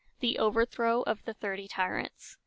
THE 0.19 0.39
OVERTHROW 0.39 1.03
OF 1.03 1.25
THE 1.25 1.35
THIRTY 1.35 1.67
TYRANTS. 1.67 2.37